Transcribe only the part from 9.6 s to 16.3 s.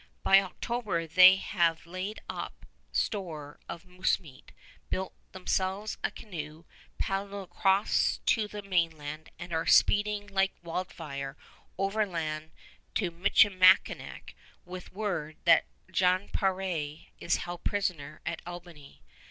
speeding like wildfire overland to Michilimackinac with word that Jan